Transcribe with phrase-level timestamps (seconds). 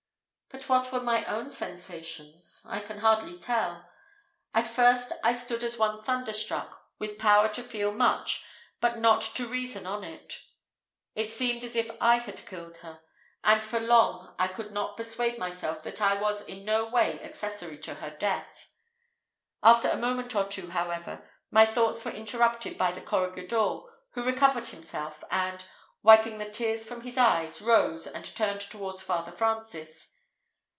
[0.53, 2.65] But what were my own sensations?
[2.67, 3.89] I can hardly tell.
[4.53, 8.45] At first I stood as one thunder struck, with power to feel much,
[8.81, 10.39] but not to reason on it.
[11.15, 12.99] It seemed as if I had killed her;
[13.45, 17.77] and for long I could not persuade myself that I was in no way accessory
[17.79, 18.71] to her death.
[19.63, 24.67] After a moment or two, however, my thoughts were interrupted by the corregidor, who recovered
[24.67, 25.63] himself, and,
[26.03, 30.09] wiping the tears from his eyes, rose and turned towards Father Francis.